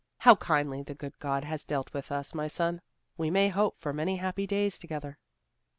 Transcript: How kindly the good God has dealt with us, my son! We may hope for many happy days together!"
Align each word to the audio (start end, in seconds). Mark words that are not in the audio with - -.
How 0.21 0.33
kindly 0.33 0.81
the 0.81 0.95
good 0.95 1.13
God 1.19 1.43
has 1.43 1.63
dealt 1.63 1.93
with 1.93 2.11
us, 2.11 2.33
my 2.33 2.47
son! 2.47 2.81
We 3.17 3.29
may 3.29 3.49
hope 3.49 3.77
for 3.79 3.93
many 3.93 4.15
happy 4.17 4.47
days 4.47 4.79
together!" 4.79 5.19